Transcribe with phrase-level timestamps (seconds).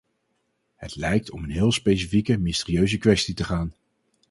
[0.75, 3.73] Het lijkt om een heel specifieke, mysterieuze kwestie te gaan.